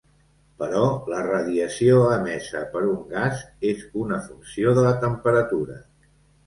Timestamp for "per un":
2.73-2.99